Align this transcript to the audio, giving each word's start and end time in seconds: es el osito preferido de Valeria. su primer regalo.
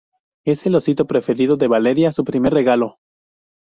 es 0.45 0.65
el 0.65 0.73
osito 0.73 1.05
preferido 1.05 1.57
de 1.57 1.67
Valeria. 1.67 2.11
su 2.11 2.25
primer 2.25 2.51
regalo. 2.55 2.97